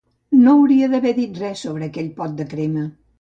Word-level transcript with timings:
No 0.45 0.53
hauria 0.59 0.87
d'haver 0.93 1.11
dit 1.19 1.37
res 1.41 1.61
sobre 1.67 1.89
aquell 1.91 2.09
pot 2.23 2.33
de 2.41 2.47
crema. 2.55 2.87